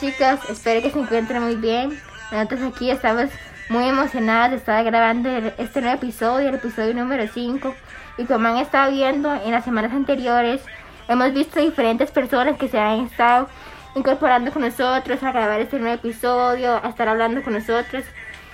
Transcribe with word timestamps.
chicos, 0.00 0.38
espero 0.48 0.82
que 0.82 0.90
se 0.90 0.98
encuentren 0.98 1.42
muy 1.42 1.56
bien. 1.56 1.98
Nosotros 2.30 2.60
aquí 2.62 2.90
estamos 2.90 3.30
muy 3.68 3.88
emocionadas 3.88 4.50
de 4.52 4.56
estar 4.58 4.84
grabando 4.84 5.28
este 5.58 5.80
nuevo 5.80 5.96
episodio, 5.96 6.48
el 6.48 6.54
episodio 6.54 6.94
número 6.94 7.26
5. 7.32 7.74
Y 8.18 8.24
como 8.24 8.48
han 8.48 8.58
estado 8.58 8.92
viendo 8.92 9.32
en 9.34 9.50
las 9.50 9.64
semanas 9.64 9.92
anteriores, 9.92 10.60
hemos 11.08 11.32
visto 11.32 11.60
diferentes 11.60 12.10
personas 12.10 12.56
que 12.58 12.68
se 12.68 12.78
han 12.78 13.06
estado 13.06 13.48
incorporando 13.96 14.52
con 14.52 14.62
nosotros 14.62 15.22
a 15.22 15.32
grabar 15.32 15.60
este 15.60 15.78
nuevo 15.78 15.94
episodio, 15.94 16.80
a 16.82 16.88
estar 16.88 17.08
hablando 17.08 17.42
con 17.42 17.54
nosotros. 17.54 18.04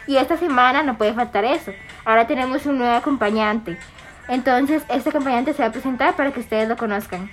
Y 0.06 0.16
esta 0.16 0.38
semana 0.38 0.82
no 0.82 0.96
puede 0.96 1.12
faltar 1.12 1.44
eso. 1.44 1.72
Ahora 2.04 2.26
tenemos 2.26 2.64
un 2.64 2.78
nuevo 2.78 2.94
acompañante. 2.94 3.78
Entonces, 4.28 4.82
este 4.88 5.10
acompañante 5.10 5.52
se 5.52 5.62
va 5.62 5.68
a 5.68 5.72
presentar 5.72 6.16
para 6.16 6.32
que 6.32 6.40
ustedes 6.40 6.68
lo 6.68 6.76
conozcan. 6.76 7.30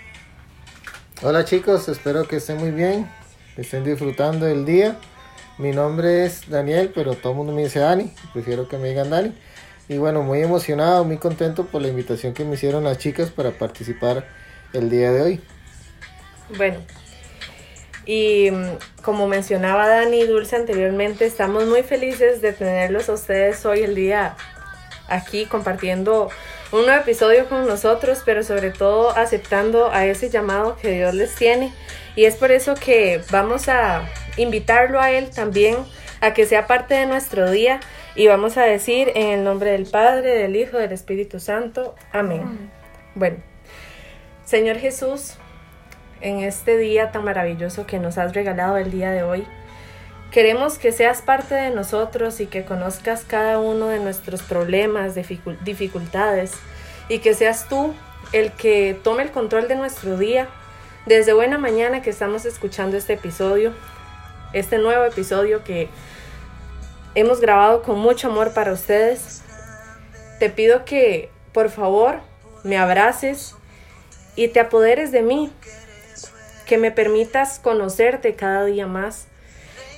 Hola 1.24 1.46
chicos, 1.46 1.88
espero 1.88 2.28
que 2.28 2.38
estén 2.38 2.58
muy 2.58 2.72
bien, 2.72 3.08
estén 3.58 3.84
disfrutando 3.84 4.46
del 4.46 4.66
día. 4.66 4.98
Mi 5.58 5.72
nombre 5.72 6.26
es 6.26 6.50
Daniel, 6.50 6.92
pero 6.94 7.16
todo 7.16 7.34
el 7.34 7.38
mundo 7.38 7.54
me 7.54 7.64
dice 7.64 7.80
Dani, 7.80 8.12
prefiero 8.34 8.68
que 8.68 8.78
me 8.78 8.90
digan 8.90 9.10
Dani. 9.10 9.34
Y 9.90 9.98
bueno, 9.98 10.24
muy 10.24 10.42
emocionado, 10.42 11.04
muy 11.04 11.18
contento 11.18 11.66
por 11.66 11.82
la 11.82 11.90
invitación 11.90 12.34
que 12.34 12.46
me 12.46 12.56
hicieron 12.56 12.84
las 12.84 12.98
chicas 12.98 13.30
para 13.30 13.52
participar 13.52 14.26
el 14.74 14.90
día 14.90 15.12
de 15.12 15.22
hoy. 15.22 15.42
Bueno, 16.58 16.80
y 18.06 18.50
mm, 18.52 19.02
como 19.04 19.28
mencionaba 19.28 19.88
Dani 19.88 20.24
Dulce 20.26 20.56
anteriormente, 20.56 21.26
estamos 21.26 21.66
muy 21.66 21.84
felices 21.84 22.42
de 22.42 22.54
tenerlos 22.54 23.10
a 23.10 23.14
ustedes 23.14 23.66
hoy 23.66 23.82
el 23.82 23.96
día 23.96 24.36
aquí 25.08 25.46
compartiendo 25.46 26.30
un 26.72 26.86
nuevo 26.86 27.02
episodio 27.02 27.48
con 27.48 27.68
nosotros, 27.68 28.22
pero 28.26 28.44
sobre 28.44 28.72
todo 28.72 29.12
aceptando 29.12 29.92
a 29.92 30.06
ese 30.06 30.30
llamado 30.30 30.78
que 30.82 30.92
Dios 30.92 31.14
les 31.14 31.36
tiene. 31.36 31.74
Y 32.16 32.26
es 32.26 32.36
por 32.36 32.52
eso 32.52 32.76
que 32.76 33.22
vamos 33.32 33.70
a 33.70 34.04
invitarlo 34.38 35.00
a 35.00 35.12
Él 35.12 35.30
también 35.30 35.78
a 36.20 36.34
que 36.34 36.46
sea 36.46 36.68
parte 36.68 36.94
de 36.94 37.06
nuestro 37.06 37.50
día 37.50 37.80
y 38.16 38.28
vamos 38.28 38.58
a 38.58 38.64
decir 38.64 39.12
en 39.16 39.28
el 39.28 39.44
nombre 39.44 39.72
del 39.72 39.86
Padre, 39.86 40.36
del 40.36 40.56
Hijo, 40.56 40.78
del 40.78 40.92
Espíritu 40.92 41.40
Santo. 41.40 41.96
Amén. 42.12 42.70
Bueno, 43.16 43.38
Señor 44.46 44.78
Jesús, 44.78 45.36
en 46.20 46.42
este 46.42 46.78
día 46.78 47.12
tan 47.12 47.24
maravilloso 47.24 47.88
que 47.88 48.00
nos 48.00 48.18
has 48.18 48.34
regalado 48.34 48.78
el 48.78 48.92
día 48.92 49.12
de 49.12 49.24
hoy, 49.24 49.48
Queremos 50.32 50.78
que 50.78 50.94
seas 50.94 51.22
parte 51.22 51.56
de 51.56 51.72
nosotros 51.72 52.40
y 52.40 52.46
que 52.46 52.64
conozcas 52.64 53.26
cada 53.26 53.60
uno 53.60 53.88
de 53.88 54.00
nuestros 54.00 54.42
problemas, 54.42 55.14
dificultades 55.14 56.54
y 57.10 57.20
que 57.20 57.34
seas 57.34 57.68
tú 57.68 57.94
el 58.32 58.54
que 58.54 58.98
tome 59.04 59.24
el 59.24 59.32
control 59.32 59.68
de 59.68 59.76
nuestro 59.76 60.18
día. 60.18 60.48
Desde 61.08 61.34
buena 61.34 61.58
mañana 61.58 62.04
que 62.04 62.12
estamos 62.12 62.46
escuchando 62.46 62.96
este 62.96 63.14
episodio, 63.14 63.74
este 64.54 64.78
nuevo 64.78 65.04
episodio 65.04 65.64
que 65.64 65.90
hemos 67.16 67.42
grabado 67.42 67.82
con 67.82 67.98
mucho 67.98 68.28
amor 68.28 68.54
para 68.54 68.72
ustedes, 68.72 69.42
te 70.38 70.52
pido 70.52 70.86
que 70.86 71.32
por 71.54 71.72
favor 71.72 72.20
me 72.64 72.78
abraces 72.78 73.56
y 74.36 74.50
te 74.50 74.60
apoderes 74.60 75.12
de 75.12 75.24
mí, 75.24 75.52
que 76.68 76.78
me 76.78 76.92
permitas 76.92 77.58
conocerte 77.58 78.36
cada 78.36 78.64
día 78.66 78.86
más 78.86 79.26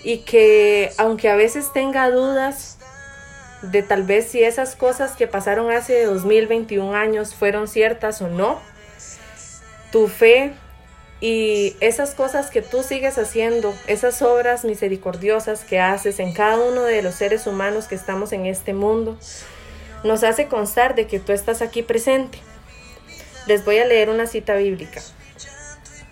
y 0.05 0.19
que 0.19 0.93
aunque 0.97 1.29
a 1.29 1.35
veces 1.35 1.73
tenga 1.73 2.09
dudas 2.09 2.77
de 3.61 3.83
tal 3.83 4.03
vez 4.03 4.27
si 4.27 4.41
esas 4.41 4.77
cosas 4.77 5.17
que 5.17 5.27
pasaron 5.27 5.69
hace 5.69 6.05
2021 6.05 6.95
años 6.95 7.35
fueron 7.35 7.67
ciertas 7.67 8.21
o 8.21 8.29
no, 8.29 8.61
tu 9.91 10.07
fe 10.07 10.53
y 11.23 11.77
esas 11.79 12.15
cosas 12.15 12.49
que 12.49 12.61
tú 12.61 12.83
sigues 12.83 13.17
haciendo, 13.17 13.73
esas 13.87 14.21
obras 14.21 14.65
misericordiosas 14.65 15.63
que 15.63 15.79
haces 15.79 16.19
en 16.19 16.33
cada 16.33 16.59
uno 16.59 16.81
de 16.81 17.01
los 17.01 17.15
seres 17.15 17.47
humanos 17.47 17.85
que 17.85 17.95
estamos 17.95 18.33
en 18.33 18.45
este 18.45 18.73
mundo, 18.73 19.17
nos 20.03 20.25
hace 20.25 20.47
constar 20.49 20.95
de 20.95 21.07
que 21.07 21.21
tú 21.21 21.31
estás 21.31 21.61
aquí 21.61 21.81
presente. 21.81 22.39
Les 23.47 23.63
voy 23.63 23.77
a 23.77 23.85
leer 23.85 24.09
una 24.09 24.27
cita 24.27 24.55
bíblica. 24.55 24.99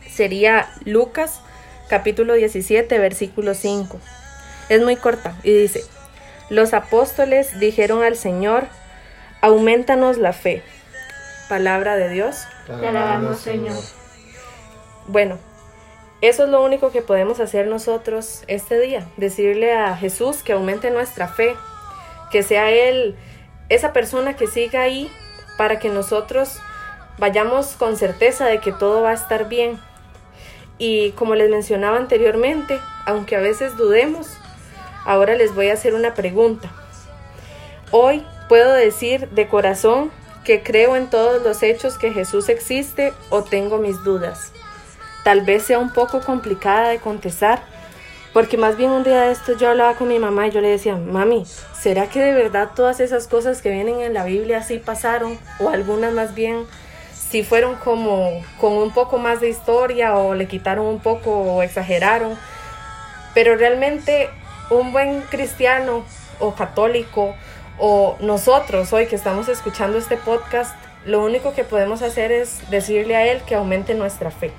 Sería 0.10 0.70
Lucas 0.86 1.42
capítulo 1.90 2.36
17, 2.36 2.98
versículo 2.98 3.54
5. 3.54 4.00
Es 4.70 4.82
muy 4.82 4.96
corta 4.96 5.36
y 5.44 5.52
dice, 5.52 5.84
los 6.50 6.74
apóstoles 6.74 7.60
dijeron 7.60 8.02
al 8.02 8.16
Señor, 8.16 8.64
aumentanos 9.42 10.18
la 10.18 10.32
fe. 10.32 10.64
Palabra 11.50 11.98
de 11.98 12.08
Dios. 12.08 12.46
Te 12.66 12.88
alabamos, 12.88 13.42
Señor. 13.42 14.01
Bueno, 15.12 15.38
eso 16.22 16.46
es 16.46 16.50
lo 16.50 16.64
único 16.64 16.90
que 16.92 17.02
podemos 17.02 17.42
hacer 17.42 17.68
nosotros 17.68 18.46
este 18.48 18.80
día, 18.80 19.06
decirle 19.18 19.74
a 19.74 19.98
Jesús 19.98 20.42
que 20.42 20.54
aumente 20.54 20.90
nuestra 20.90 21.28
fe, 21.28 21.54
que 22.32 22.44
sea 22.44 22.72
Él 22.72 23.18
esa 23.68 23.92
persona 23.92 24.38
que 24.38 24.48
siga 24.48 24.84
ahí 24.84 25.12
para 25.58 25.80
que 25.80 25.90
nosotros 25.90 26.60
vayamos 27.18 27.76
con 27.76 27.98
certeza 27.98 28.46
de 28.46 28.62
que 28.62 28.72
todo 28.72 29.02
va 29.02 29.10
a 29.10 29.16
estar 29.16 29.50
bien, 29.50 29.82
y 30.78 31.12
como 31.12 31.36
les 31.36 31.50
mencionaba 31.50 31.98
anteriormente, 31.98 32.80
aunque 33.06 33.36
a 33.36 33.42
veces 33.42 33.76
dudemos, 33.76 34.38
ahora 35.04 35.36
les 35.36 35.54
voy 35.54 35.72
a 35.72 35.74
hacer 35.74 35.94
una 35.94 36.14
pregunta. 36.14 36.72
Hoy 37.92 38.26
puedo 38.48 38.72
decir 38.72 39.28
de 39.32 39.50
corazón 39.50 40.10
que 40.46 40.64
creo 40.64 40.96
en 40.96 41.10
todos 41.10 41.44
los 41.44 41.64
hechos 41.64 41.98
que 41.98 42.14
Jesús 42.14 42.48
existe 42.48 43.12
o 43.30 43.44
tengo 43.44 43.78
mis 43.78 44.02
dudas. 44.06 44.54
Tal 45.24 45.42
vez 45.42 45.64
sea 45.64 45.80
un 45.80 45.92
poco 45.92 46.22
complicada 46.22 46.90
de 46.90 47.00
contestar, 47.00 47.62
porque 48.34 48.58
más 48.58 48.78
bien 48.78 48.92
un 48.92 49.04
día 49.04 49.22
de 49.22 49.32
esto 49.32 49.58
yo 49.58 49.70
hablaba 49.70 49.96
con 49.96 50.08
mi 50.08 50.18
mamá 50.18 50.48
y 50.48 50.52
yo 50.52 50.62
le 50.62 50.70
decía, 50.70 50.96
mami, 50.96 51.46
¿será 51.74 52.08
que 52.08 52.22
de 52.22 52.34
verdad 52.34 52.70
todas 52.76 53.00
esas 53.00 53.28
cosas 53.28 53.62
que 53.62 53.70
vienen 53.70 54.00
en 54.00 54.14
la 54.14 54.24
Biblia 54.24 54.60
así 54.60 54.80
pasaron? 54.80 55.38
O 55.60 55.70
algunas 55.70 56.14
más 56.14 56.34
bien 56.34 56.66
si 57.14 57.44
fueron 57.44 57.76
como 57.76 58.44
con 58.60 58.74
un 58.74 58.92
poco 58.92 59.18
más 59.18 59.40
de 59.42 59.50
historia 59.50 60.18
o 60.18 60.34
le 60.34 60.48
quitaron 60.48 60.86
un 60.86 61.00
poco 61.00 61.32
o 61.32 61.64
exageraron. 61.64 62.38
Pero 63.34 63.56
realmente 63.56 64.30
un 64.70 64.92
buen 64.92 65.22
cristiano 65.22 66.04
o 66.40 66.56
católico 66.56 67.36
o 67.78 68.18
nosotros 68.20 68.92
hoy 68.94 69.08
que 69.08 69.16
estamos 69.16 69.48
escuchando 69.48 69.98
este 69.98 70.18
podcast, 70.18 70.76
lo 71.06 71.24
único 71.24 71.54
que 71.54 71.64
podemos 71.64 72.02
hacer 72.02 72.32
es 72.32 72.70
decirle 72.70 73.16
a 73.16 73.26
Él 73.26 73.42
que 73.44 73.56
aumente 73.56 73.94
nuestra 73.94 74.30
fe. 74.30 74.52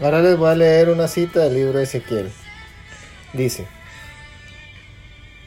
Ahora 0.00 0.22
les 0.22 0.36
voy 0.36 0.50
a 0.50 0.54
leer 0.54 0.90
una 0.90 1.08
cita 1.08 1.40
del 1.40 1.54
libro 1.54 1.78
de 1.78 1.84
Ezequiel. 1.84 2.30
Dice, 3.32 3.66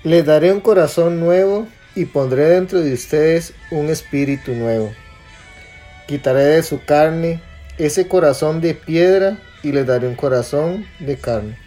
les 0.04 0.26
daré 0.26 0.52
un 0.52 0.60
corazón 0.60 1.20
nuevo 1.20 1.68
y 1.96 2.06
pondré 2.06 2.50
dentro 2.50 2.82
de 2.82 2.94
ustedes 2.94 3.54
un 3.72 3.90
espíritu 3.90 4.54
nuevo. 4.54 4.92
Quitaré 6.08 6.44
de 6.44 6.64
su 6.64 6.84
carne 6.84 7.42
ese 7.78 8.08
corazón 8.08 8.60
de 8.60 8.74
piedra 8.74 9.38
y 9.64 9.72
les 9.72 9.88
daré 9.88 10.08
un 10.08 10.16
corazón 10.16 10.86
de 11.00 11.18
carne. 11.18 11.58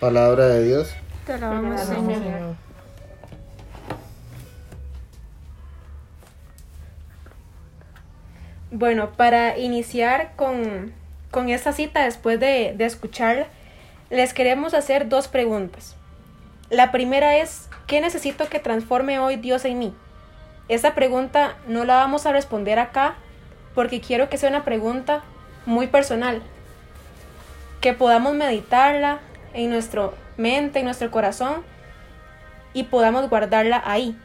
Palabra 0.00 0.46
de 0.46 0.64
Dios. 0.64 0.94
Te 1.26 1.34
alabamos, 1.34 1.80
Señor. 1.82 2.56
Bueno, 8.72 9.10
para 9.16 9.58
iniciar 9.58 10.32
con, 10.36 10.92
con 11.30 11.48
esta 11.48 11.72
cita, 11.72 12.04
después 12.04 12.40
de, 12.40 12.74
de 12.76 12.84
escucharla, 12.84 13.46
les 14.10 14.34
queremos 14.34 14.74
hacer 14.74 15.08
dos 15.08 15.28
preguntas. 15.28 15.96
La 16.68 16.92
primera 16.92 17.36
es, 17.36 17.68
¿qué 17.86 18.00
necesito 18.00 18.48
que 18.48 18.58
transforme 18.58 19.18
hoy 19.18 19.36
Dios 19.36 19.64
en 19.64 19.78
mí? 19.78 19.94
Esa 20.68 20.94
pregunta 20.94 21.56
no 21.66 21.84
la 21.84 21.96
vamos 21.96 22.26
a 22.26 22.32
responder 22.32 22.78
acá 22.78 23.16
porque 23.74 24.00
quiero 24.00 24.28
que 24.28 24.38
sea 24.38 24.50
una 24.50 24.64
pregunta 24.64 25.22
muy 25.66 25.86
personal, 25.86 26.42
que 27.80 27.92
podamos 27.92 28.34
meditarla 28.34 29.20
en 29.54 29.70
nuestra 29.70 30.10
mente, 30.36 30.80
en 30.80 30.84
nuestro 30.84 31.10
corazón 31.10 31.64
y 32.72 32.84
podamos 32.84 33.28
guardarla 33.28 33.82
ahí. 33.84 34.16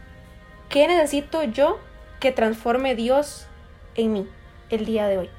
¿Qué 0.69 0.88
necesito 0.88 1.44
yo 1.44 1.80
que 2.19 2.31
transforme 2.31 2.96
Dios 2.96 3.48
en 3.96 4.13
mí 4.13 4.30
el 4.69 4.86
día 4.86 5.08
de 5.08 5.18
hoy? 5.18 5.30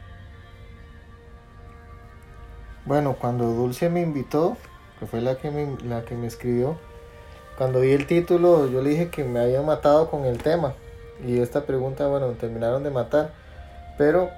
Bueno, 2.87 3.17
cuando 3.21 3.47
Dulce 3.47 3.91
me 3.91 4.01
invitó, 4.01 4.57
que 5.01 5.07
fue 5.07 5.21
la 5.21 5.37
que 5.37 5.51
me, 5.51 5.77
la 5.85 6.05
que 6.05 6.15
me 6.15 6.29
escribió, 6.29 6.79
cuando 7.59 7.81
vi 7.81 7.91
el 7.91 8.07
título, 8.07 8.69
yo 8.69 8.81
le 8.81 8.91
dije 8.91 9.09
que 9.09 9.25
me 9.25 9.41
habían 9.41 9.67
matado 9.67 10.09
con 10.09 10.25
el 10.25 10.39
tema. 10.39 10.75
Y 11.27 11.41
esta 11.41 11.67
pregunta, 11.67 12.07
bueno, 12.07 12.29
terminaron 12.33 12.85
de 12.85 12.91
matar. 12.91 13.33
Pero 13.99 14.31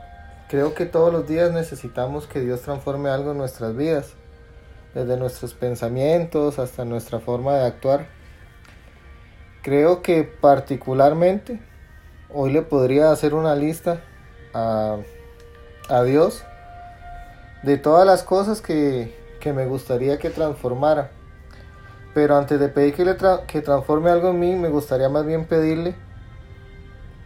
creo 0.48 0.74
que 0.74 0.86
todos 0.86 1.12
los 1.12 1.28
días 1.28 1.52
necesitamos 1.52 2.26
que 2.26 2.40
Dios 2.40 2.62
transforme 2.62 3.10
algo 3.10 3.32
en 3.32 3.38
nuestras 3.38 3.76
vidas. 3.76 4.14
Desde 4.94 5.18
nuestros 5.18 5.52
pensamientos 5.52 6.58
hasta 6.58 6.86
nuestra 6.86 7.20
forma 7.20 7.54
de 7.56 7.66
actuar. 7.66 8.06
Creo 9.62 10.00
que 10.00 10.22
particularmente 10.22 11.60
hoy 12.32 12.52
le 12.52 12.62
podría 12.62 13.10
hacer 13.10 13.34
una 13.34 13.54
lista 13.56 14.00
a, 14.54 14.96
a 15.90 16.02
Dios 16.04 16.44
de 17.62 17.76
todas 17.76 18.06
las 18.06 18.22
cosas 18.22 18.60
que, 18.60 19.16
que, 19.40 19.52
me 19.52 19.66
gustaría 19.66 20.18
que 20.18 20.30
transformara. 20.30 21.10
Pero 22.14 22.36
antes 22.36 22.58
de 22.58 22.68
pedir 22.68 22.94
que, 22.94 23.04
le 23.04 23.16
que 23.46 23.60
transforme 23.60 24.10
algo 24.10 24.30
en 24.30 24.40
mí, 24.40 24.54
me 24.54 24.68
gustaría 24.68 25.08
más 25.08 25.26
bien 25.26 25.44
pedirle 25.46 25.94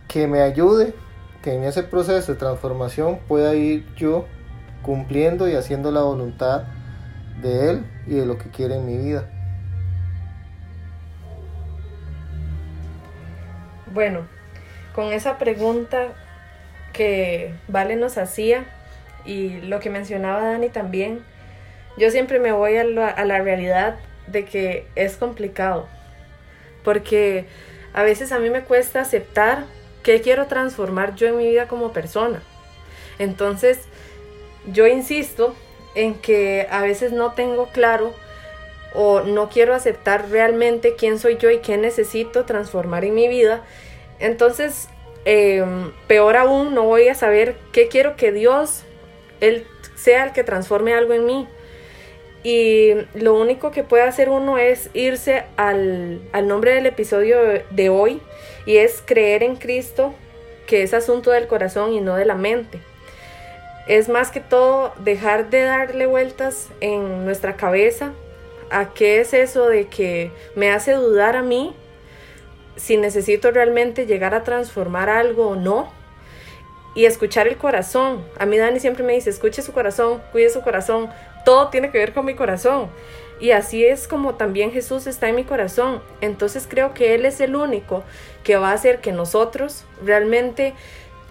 que 0.09 0.27
me 0.27 0.43
ayude, 0.43 0.95
que 1.43 1.55
en 1.55 1.65
ese 1.65 1.83
proceso 1.83 2.33
de 2.33 2.39
transformación 2.39 3.21
pueda 3.29 3.55
ir 3.55 3.87
yo 3.97 4.27
cumpliendo 4.83 5.49
y 5.49 5.55
haciendo 5.55 5.91
la 5.91 6.03
voluntad 6.03 6.65
de 7.41 7.71
Él 7.71 7.87
y 8.07 8.15
de 8.15 8.27
lo 8.27 8.37
que 8.37 8.51
quiere 8.51 8.77
en 8.77 8.87
mi 8.87 8.99
vida. 8.99 9.29
Bueno, 13.93 14.27
con 14.95 15.13
esa 15.13 15.39
pregunta 15.39 16.15
que 16.93 17.55
Vale 17.69 17.97
nos 17.97 18.19
hacía 18.19 18.67
y 19.25 19.61
lo 19.63 19.81
que 19.81 19.91
mencionaba 19.91 20.43
Dani 20.43 20.69
también, 20.69 21.25
yo 21.97 22.11
siempre 22.11 22.39
me 22.39 22.53
voy 22.53 22.77
a 22.77 22.85
la, 22.85 23.39
realidad 23.41 23.97
de 24.27 24.45
que 24.45 24.87
es 24.95 25.17
complicado, 25.17 25.89
porque 26.85 27.47
a 27.93 28.03
veces 28.03 28.33
a 28.33 28.39
mí 28.39 28.51
me 28.51 28.63
cuesta 28.63 29.01
aceptar 29.01 29.65
que 30.03 30.21
quiero 30.21 30.47
transformar 30.47 31.15
yo 31.15 31.29
en 31.29 31.37
mi 31.37 31.49
vida 31.49 31.69
como 31.69 31.93
persona. 31.93 32.43
Entonces, 33.19 33.81
yo 34.67 34.87
insisto 34.87 35.55
en 35.95 36.15
que 36.15 36.67
a 36.71 36.81
veces 36.81 37.13
no 37.13 37.33
tengo 37.33 37.69
claro 37.69 38.15
o 38.95 39.21
no 39.21 39.49
quiero 39.49 39.75
aceptar 39.75 40.31
realmente 40.31 40.97
quién 40.97 41.19
soy 41.19 41.37
yo 41.37 41.51
y 41.51 41.59
qué 41.59 41.77
necesito 41.77 42.45
transformar 42.45 43.05
en 43.05 43.15
mi 43.15 43.29
vida. 43.29 43.63
Entonces, 44.19 44.89
eh, 45.25 45.65
peor 46.07 46.37
aún, 46.37 46.75
no 46.75 46.85
voy 46.85 47.09
a 47.09 47.15
saber 47.15 47.57
qué 47.73 47.89
quiero 47.89 48.17
que 48.17 48.33
Dios, 48.33 48.85
Él 49.43 49.67
sea 49.95 50.25
el 50.25 50.33
que 50.33 50.45
transforme 50.45 50.95
algo 50.95 51.13
en 51.13 51.27
mí. 51.27 51.47
Y 52.43 52.95
lo 53.15 53.35
único 53.35 53.71
que 53.71 53.85
puede 53.85 54.05
hacer 54.05 54.31
uno 54.31 54.57
es 54.57 54.89
irse 54.95 55.45
al, 55.57 56.23
al 56.33 56.49
nombre 56.49 56.75
del 56.75 56.87
episodio 56.87 57.39
de 57.71 57.89
hoy 57.91 58.21
y 58.65 58.79
es 58.79 59.03
creer 59.05 59.43
en 59.43 59.57
Cristo, 59.57 60.15
que 60.67 60.83
es 60.83 60.95
asunto 60.95 61.31
del 61.31 61.47
corazón 61.47 61.93
y 61.93 62.01
no 62.01 62.17
de 62.17 62.25
la 62.25 62.35
mente. 62.35 62.81
Es 63.87 64.09
más 64.09 64.31
que 64.31 64.41
todo 64.41 64.93
dejar 65.01 65.51
de 65.51 65.63
darle 65.63 66.07
vueltas 66.07 66.69
en 66.81 67.25
nuestra 67.25 67.57
cabeza 67.57 68.13
a 68.71 68.95
qué 68.95 69.21
es 69.21 69.35
eso 69.35 69.69
de 69.69 69.87
que 69.87 70.31
me 70.57 70.71
hace 70.71 70.93
dudar 70.93 71.37
a 71.37 71.43
mí 71.43 71.75
si 72.77 72.97
necesito 72.97 73.51
realmente 73.51 74.07
llegar 74.07 74.35
a 74.35 74.45
transformar 74.45 75.09
algo 75.11 75.51
o 75.51 75.57
no. 75.57 75.93
Y 76.95 77.07
escuchar 77.07 77.49
el 77.49 77.57
corazón. 77.57 78.25
A 78.39 78.47
mí 78.47 78.59
Dani 78.59 78.81
siempre 78.81 79.03
me 79.03 79.15
dice, 79.15 79.31
escuche 79.31 79.63
su 79.63 79.73
corazón, 79.73 80.23
cuide 80.33 80.51
su 80.51 80.63
corazón. 80.63 81.09
Todo 81.45 81.69
tiene 81.69 81.91
que 81.91 81.99
ver 81.99 82.13
con 82.13 82.25
mi 82.25 82.35
corazón. 82.35 82.89
Y 83.41 83.51
así 83.51 83.85
es 83.85 84.07
como 84.07 84.35
también 84.35 84.71
Jesús 84.71 85.07
está 85.07 85.29
en 85.29 85.37
mi 85.37 85.45
corazón. 85.45 86.01
Entonces 86.21 86.67
creo 86.69 86.95
que 86.95 87.15
Él 87.15 87.25
es 87.25 87.41
el 87.41 87.57
único 87.57 88.05
que 88.45 88.57
va 88.57 88.71
a 88.71 88.75
hacer 88.75 89.01
que 89.01 89.13
nosotros 89.13 89.85
realmente 90.05 90.75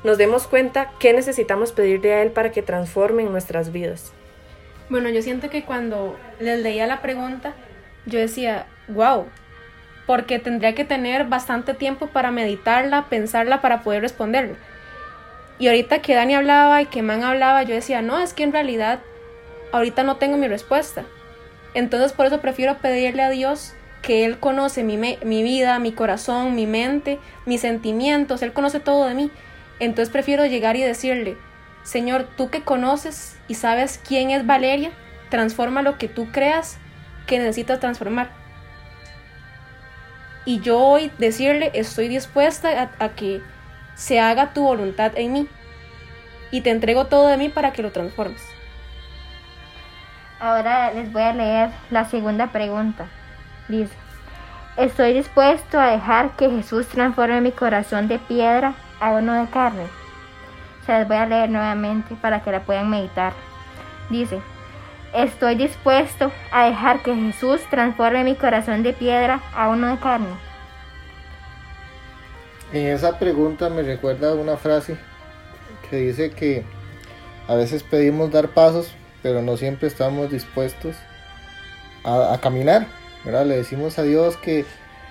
nos 0.04 0.18
demos 0.18 0.48
cuenta 0.48 0.92
qué 1.00 1.14
necesitamos 1.14 1.72
pedirle 1.72 2.14
a 2.14 2.22
Él 2.22 2.32
para 2.32 2.52
que 2.52 2.62
transforme 2.64 3.24
en 3.24 3.32
nuestras 3.32 3.72
vidas. 3.72 4.12
Bueno, 4.90 5.10
yo 5.10 5.22
siento 5.22 5.50
que 5.50 5.64
cuando 5.64 6.18
les 6.40 6.60
leía 6.60 6.86
la 6.86 7.02
pregunta, 7.02 7.54
yo 8.06 8.20
decía, 8.20 8.66
wow, 8.90 9.28
porque 10.06 10.40
tendría 10.40 10.76
que 10.76 10.84
tener 10.84 11.28
bastante 11.28 11.74
tiempo 11.74 12.08
para 12.08 12.32
meditarla, 12.32 13.06
pensarla, 13.08 13.62
para 13.62 13.84
poder 13.84 14.02
responderla. 14.02 14.58
Y 15.62 15.68
ahorita 15.68 16.02
que 16.02 16.16
Dani 16.16 16.34
hablaba 16.34 16.82
y 16.82 16.88
que 16.88 17.04
Man 17.04 17.24
hablaba, 17.24 17.62
yo 17.62 17.76
decía, 17.76 18.02
no, 18.02 18.18
es 18.18 18.34
que 18.34 18.42
en 18.42 18.52
realidad 18.52 19.00
ahorita 19.72 20.02
no 20.02 20.18
tengo 20.18 20.36
mi 20.36 20.48
respuesta. 20.48 21.06
Entonces 21.76 22.14
por 22.14 22.26
eso 22.26 22.42
prefiero 22.42 22.80
pedirle 22.80 23.22
a 23.22 23.30
Dios 23.30 23.76
que 24.02 24.26
Él 24.26 24.40
conoce 24.40 24.84
mi, 24.84 24.98
mi 24.98 25.44
vida, 25.44 25.78
mi 25.78 25.92
corazón, 25.92 26.56
mi 26.56 26.66
mente, 26.66 27.20
mis 27.46 27.62
sentimientos, 27.62 28.42
Él 28.42 28.54
conoce 28.54 28.80
todo 28.80 29.06
de 29.06 29.14
mí. 29.14 29.30
Entonces 29.80 30.12
prefiero 30.12 30.48
llegar 30.48 30.78
y 30.78 30.82
decirle, 30.82 31.38
Señor, 31.84 32.28
tú 32.36 32.50
que 32.50 32.64
conoces 32.64 33.38
y 33.48 33.54
sabes 33.54 34.02
quién 34.04 34.32
es 34.32 34.48
Valeria, 34.48 34.90
transforma 35.30 35.84
lo 35.84 36.00
que 36.00 36.08
tú 36.08 36.32
creas 36.32 36.80
que 37.28 37.38
necesitas 37.38 37.80
transformar. 37.80 38.32
Y 40.46 40.60
yo 40.62 40.80
hoy 40.80 41.12
decirle, 41.20 41.70
estoy 41.76 42.08
dispuesta 42.08 42.90
a, 43.00 43.06
a, 43.06 43.10
que 43.10 43.42
se 43.96 44.20
haga 44.20 44.54
tu 44.54 44.64
voluntad 44.64 45.12
en 45.16 45.34
mí. 45.34 45.48
Y 46.52 46.62
te 46.62 46.70
entrego 46.70 47.06
todo 47.06 47.28
de 47.28 47.38
mí 47.38 47.50
para 47.50 47.72
que 47.72 47.82
lo 47.82 47.92
transformes. 47.92 48.42
Ahora 50.40 50.92
les 50.92 51.12
voy 51.14 51.22
a 51.22 51.34
leer 51.34 51.70
la 51.92 52.06
segunda 52.06 52.48
pregunta. 52.48 53.06
Dice, 53.68 53.94
estoy 54.76 55.14
dispuesto 55.14 55.80
a 55.80 55.92
dejar 55.92 56.36
que 56.36 56.50
Jesús 56.50 56.88
transforme 56.88 57.42
mi 57.42 57.52
corazón 57.52 58.08
de 58.08 58.18
piedra 58.18 58.74
a 59.00 59.12
uno 59.12 59.34
de 59.34 59.48
carne. 59.50 59.86
Se 60.86 60.94
les 60.94 61.08
voy 61.08 61.18
a 61.18 61.28
leer 61.28 61.50
nuevamente 61.50 62.16
para 62.16 62.42
que 62.42 62.52
la 62.52 62.62
puedan 62.62 62.90
meditar. 62.90 63.34
Dice, 64.10 64.42
estoy 65.14 65.56
dispuesto 65.56 66.32
a 66.52 66.66
dejar 66.66 67.04
que 67.04 67.16
Jesús 67.16 67.62
transforme 67.70 68.24
mi 68.24 68.36
corazón 68.36 68.82
de 68.82 68.94
piedra 68.94 69.42
a 69.56 69.70
uno 69.70 69.88
de 69.88 69.98
carne. 70.00 70.51
En 72.74 72.88
esa 72.88 73.20
pregunta 73.20 73.70
me 73.70 73.82
recuerda 73.82 74.34
una 74.34 74.56
frase 74.56 74.98
que 75.90 75.98
dice 75.98 76.32
que 76.32 76.64
a 77.48 77.56
veces 77.56 77.84
pedimos 77.84 78.32
dar 78.32 78.50
pasos, 78.50 78.94
pero 79.22 79.42
no 79.42 79.58
siempre 79.58 79.88
estamos 79.88 80.32
dispuestos 80.32 80.96
a, 82.04 82.38
caminar. 82.42 82.88
Le 83.26 83.58
decimos 83.58 84.00
a 84.00 84.04
Dios 84.04 84.38
que 84.38 84.66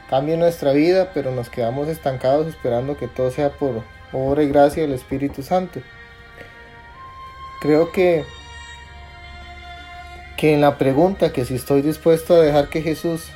cambie 0.08 0.36
nuestra 0.36 0.72
vida, 0.72 1.10
pero 1.12 1.32
nos 1.32 1.50
quedamos 1.50 1.88
estancados 1.88 2.46
esperando 2.46 2.96
que 2.96 3.08
todo 3.08 3.30
sea 3.30 3.50
por 3.50 3.82
obra 4.12 4.42
y 4.42 4.48
gracia 4.48 4.82
del 4.82 4.94
Espíritu 4.94 5.42
Santo. 5.42 5.80
Creo 7.60 7.92
que 7.92 8.24
que 10.38 10.54
en 10.54 10.62
la 10.62 10.78
pregunta 10.78 11.34
que 11.34 11.44
si 11.44 11.54
estoy 11.54 11.82
dispuesto 11.82 12.34
a 12.34 12.40
dejar 12.40 12.70
que 12.70 12.80
Jesús 12.80 13.28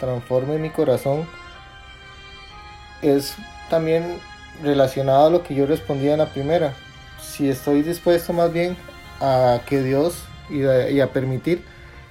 transforme 0.00 0.56
mi 0.56 0.70
corazón 0.70 1.28
es 3.02 3.36
también 3.68 4.18
relacionado 4.62 5.26
a 5.26 5.30
lo 5.30 5.42
que 5.42 5.54
yo 5.54 5.66
respondía 5.66 6.12
en 6.12 6.18
la 6.18 6.26
primera. 6.26 6.74
Si 7.20 7.48
estoy 7.48 7.82
dispuesto 7.82 8.32
más 8.32 8.52
bien 8.52 8.76
a 9.20 9.60
que 9.66 9.82
Dios 9.82 10.24
y 10.50 11.00
a, 11.00 11.06
permitir 11.12 11.64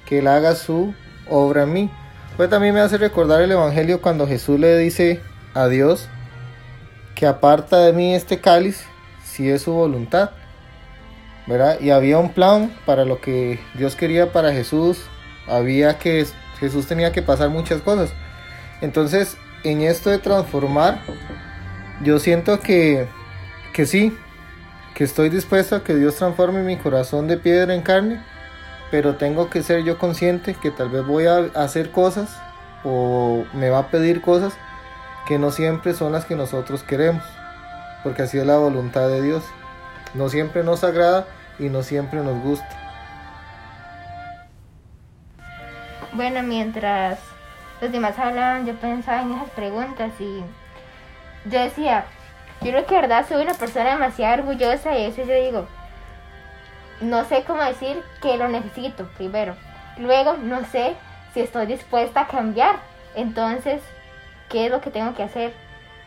que 0.05 0.19
Él 0.19 0.27
haga 0.27 0.55
su 0.55 0.93
obra 1.29 1.63
en 1.63 1.73
mí. 1.73 1.91
Pues 2.37 2.49
también 2.49 2.73
me 2.73 2.81
hace 2.81 2.97
recordar 2.97 3.41
el 3.41 3.51
Evangelio 3.51 4.01
cuando 4.01 4.27
Jesús 4.27 4.59
le 4.59 4.77
dice 4.77 5.21
a 5.53 5.67
Dios 5.67 6.09
que 7.15 7.25
aparta 7.25 7.79
de 7.79 7.93
mí 7.93 8.13
este 8.13 8.41
cáliz 8.41 8.83
si 9.23 9.49
es 9.49 9.61
su 9.61 9.73
voluntad. 9.73 10.31
¿verdad? 11.47 11.79
Y 11.79 11.91
había 11.91 12.17
un 12.17 12.33
plan 12.33 12.75
para 12.85 13.05
lo 13.05 13.21
que 13.21 13.59
Dios 13.75 13.95
quería 13.95 14.31
para 14.31 14.51
Jesús. 14.51 14.99
Había 15.47 15.99
que 15.99 16.25
Jesús 16.59 16.87
tenía 16.87 17.11
que 17.11 17.21
pasar 17.21 17.49
muchas 17.49 17.81
cosas. 17.81 18.11
Entonces, 18.81 19.37
en 19.63 19.81
esto 19.81 20.09
de 20.09 20.17
transformar, 20.19 21.01
yo 22.01 22.19
siento 22.19 22.59
que, 22.59 23.07
que 23.73 23.85
sí, 23.85 24.17
que 24.93 25.03
estoy 25.03 25.29
dispuesto 25.29 25.75
a 25.75 25.83
que 25.83 25.95
Dios 25.95 26.15
transforme 26.15 26.63
mi 26.63 26.77
corazón 26.77 27.27
de 27.27 27.37
piedra 27.37 27.73
en 27.73 27.81
carne, 27.81 28.21
pero 28.91 29.15
tengo 29.15 29.49
que 29.49 29.63
ser 29.63 29.83
yo 29.83 29.97
consciente 29.97 30.53
que 30.55 30.71
tal 30.71 30.89
vez 30.89 31.05
voy 31.05 31.25
a 31.25 31.49
hacer 31.55 31.91
cosas 31.91 32.37
o 32.83 33.45
me 33.53 33.69
va 33.69 33.79
a 33.79 33.87
pedir 33.87 34.21
cosas 34.21 34.53
que 35.27 35.39
no 35.39 35.51
siempre 35.51 35.93
son 35.93 36.11
las 36.11 36.25
que 36.25 36.35
nosotros 36.35 36.83
queremos, 36.83 37.23
porque 38.03 38.23
así 38.23 38.37
es 38.37 38.45
la 38.45 38.57
voluntad 38.57 39.07
de 39.07 39.21
Dios. 39.21 39.43
No 40.13 40.29
siempre 40.29 40.63
nos 40.63 40.83
agrada 40.83 41.25
y 41.59 41.69
no 41.69 41.83
siempre 41.83 42.21
nos 42.21 42.41
gusta. 42.41 42.69
Bueno, 46.13 46.43
mientras 46.43 47.19
los 47.81 47.91
demás 47.91 48.17
hablaban, 48.17 48.65
yo 48.65 48.75
pensaba 48.75 49.23
en 49.23 49.33
esas 49.33 49.49
preguntas 49.49 50.11
y 50.19 50.43
yo 51.45 51.61
decía, 51.61 52.05
yo 52.61 52.71
creo 52.71 52.85
que 52.85 52.95
de 52.95 53.01
verdad 53.01 53.25
soy 53.27 53.43
una 53.43 53.53
persona 53.53 53.91
demasiado 53.91 54.41
orgullosa 54.41 54.97
y 54.97 55.05
eso 55.05 55.23
yo 55.23 55.33
digo, 55.33 55.67
no 57.01 57.23
sé 57.25 57.43
cómo 57.43 57.63
decir 57.63 58.01
que 58.21 58.37
lo 58.37 58.47
necesito 58.47 59.07
primero. 59.17 59.55
Luego, 59.97 60.37
no 60.37 60.65
sé 60.65 60.95
si 61.33 61.41
estoy 61.41 61.65
dispuesta 61.65 62.21
a 62.21 62.27
cambiar. 62.27 62.79
Entonces, 63.15 63.81
¿qué 64.49 64.65
es 64.65 64.71
lo 64.71 64.81
que 64.81 64.91
tengo 64.91 65.13
que 65.13 65.23
hacer? 65.23 65.53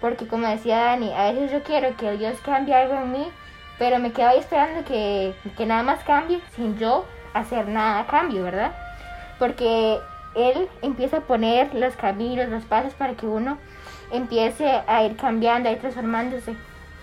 Porque 0.01 0.27
como 0.27 0.49
decía 0.49 0.79
Dani, 0.79 1.13
a 1.13 1.31
veces 1.31 1.53
yo 1.53 1.63
quiero 1.63 1.97
que 1.97 2.13
Dios 2.17 2.39
cambie 2.45 2.75
algo 2.75 2.95
en 2.95 3.13
mí, 3.13 3.29
pero 3.79 3.99
me 3.99 4.13
quedo 4.13 4.29
ahí 4.29 4.39
esperando 4.39 4.85
que, 4.85 5.35
que 5.57 5.67
nada 5.67 5.83
más 5.83 6.03
cambie 6.05 6.41
sin 6.55 6.79
yo 6.79 7.05
hacer 7.35 7.69
nada 7.69 8.01
a 8.01 8.07
cambio, 8.07 8.45
¿verdad? 8.45 8.73
Porque 9.39 9.99
Él 10.35 10.69
empieza 10.83 11.19
a 11.19 11.21
poner 11.21 11.75
los 11.75 11.95
caminos, 11.97 12.49
los 12.49 12.65
pasos 12.65 12.95
para 12.95 13.15
que 13.15 13.27
uno 13.27 13.59
empiece 14.11 14.83
a 14.87 15.05
ir 15.05 15.17
cambiando, 15.17 15.69
a 15.69 15.73
ir 15.73 15.79
transformándose. 15.79 16.57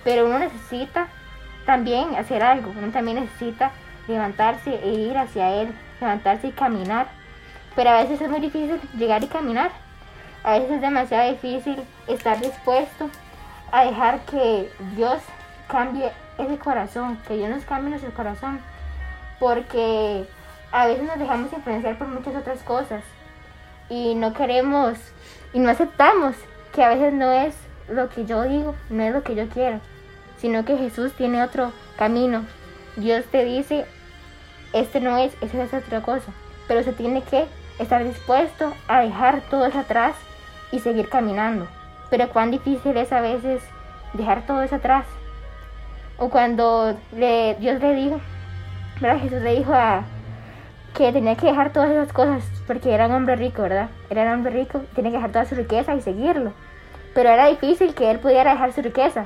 Pero 0.03 0.25
uno 0.25 0.39
necesita 0.39 1.07
también 1.65 2.15
hacer 2.15 2.43
algo, 2.43 2.71
uno 2.77 2.91
también 2.91 3.19
necesita 3.19 3.71
levantarse 4.07 4.79
e 4.83 4.93
ir 4.93 5.17
hacia 5.17 5.51
Él, 5.61 5.73
levantarse 5.99 6.47
y 6.47 6.51
caminar. 6.51 7.07
Pero 7.75 7.89
a 7.89 8.01
veces 8.01 8.21
es 8.21 8.29
muy 8.29 8.39
difícil 8.39 8.79
llegar 8.97 9.23
y 9.23 9.27
caminar. 9.27 9.71
A 10.43 10.53
veces 10.53 10.71
es 10.71 10.81
demasiado 10.81 11.31
difícil 11.31 11.83
estar 12.07 12.39
dispuesto 12.39 13.09
a 13.71 13.85
dejar 13.85 14.19
que 14.25 14.71
Dios 14.95 15.21
cambie 15.67 16.11
ese 16.37 16.57
corazón, 16.57 17.17
que 17.27 17.35
Dios 17.35 17.49
nos 17.49 17.65
cambie 17.65 17.89
nuestro 17.89 18.13
corazón. 18.13 18.59
Porque 19.39 20.25
a 20.71 20.87
veces 20.87 21.03
nos 21.03 21.17
dejamos 21.17 21.51
influenciar 21.51 21.97
por 21.97 22.07
muchas 22.07 22.35
otras 22.35 22.61
cosas 22.63 23.03
y 23.89 24.15
no 24.15 24.33
queremos 24.33 24.97
y 25.53 25.59
no 25.59 25.69
aceptamos 25.69 26.35
que 26.75 26.83
a 26.83 26.89
veces 26.89 27.13
no 27.13 27.31
es 27.31 27.55
lo 27.87 28.09
que 28.09 28.25
yo 28.25 28.43
digo, 28.43 28.75
no 28.89 29.03
es 29.03 29.13
lo 29.13 29.23
que 29.23 29.33
yo 29.33 29.47
quiero, 29.47 29.79
sino 30.37 30.65
que 30.65 30.77
Jesús 30.77 31.13
tiene 31.13 31.41
otro 31.41 31.71
camino. 31.97 32.43
Dios 32.97 33.23
te 33.31 33.45
dice, 33.45 33.85
este 34.73 34.99
no 34.99 35.17
es, 35.17 35.33
esa 35.39 35.63
es 35.63 35.73
otra 35.73 36.01
cosa, 36.01 36.33
pero 36.67 36.83
se 36.83 36.91
tiene 36.91 37.23
que 37.23 37.45
estar 37.79 38.03
dispuesto 38.03 38.73
a 38.89 38.99
dejar 39.01 39.41
todo 39.49 39.65
eso 39.65 39.79
atrás 39.79 40.15
y 40.73 40.79
seguir 40.79 41.07
caminando. 41.07 41.65
Pero 42.09 42.29
cuán 42.29 42.51
difícil 42.51 42.97
es 42.97 43.13
a 43.13 43.21
veces 43.21 43.63
dejar 44.13 44.45
todo 44.45 44.61
eso 44.61 44.75
atrás. 44.75 45.05
O 46.17 46.29
cuando 46.29 46.97
le, 47.15 47.55
Dios 47.55 47.81
le 47.81 47.93
dijo, 47.93 48.19
¿verdad? 48.99 49.21
Jesús 49.21 49.41
le 49.41 49.55
dijo 49.55 49.73
a, 49.73 50.03
que 50.95 51.11
tenía 51.11 51.35
que 51.35 51.47
dejar 51.47 51.73
todas 51.73 51.89
esas 51.89 52.13
cosas 52.13 52.43
porque 52.67 52.93
era 52.93 53.07
un 53.07 53.13
hombre 53.13 53.35
rico, 53.35 53.61
¿verdad? 53.61 53.89
Era 54.09 54.23
un 54.23 54.29
hombre 54.29 54.53
rico, 54.53 54.81
tenía 54.95 55.11
que 55.11 55.17
dejar 55.17 55.31
toda 55.31 55.45
su 55.45 55.55
riqueza 55.55 55.93
y 55.93 56.01
seguirlo. 56.01 56.53
Pero 57.15 57.29
era 57.29 57.47
difícil 57.47 57.95
que 57.95 58.11
él 58.11 58.19
pudiera 58.19 58.51
dejar 58.51 58.73
su 58.73 58.83
riqueza. 58.83 59.25